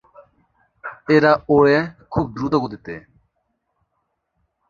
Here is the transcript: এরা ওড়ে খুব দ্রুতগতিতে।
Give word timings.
এরা 1.07 1.31
ওড়ে 1.49 1.77
খুব 2.11 2.25
দ্রুতগতিতে। 2.35 2.93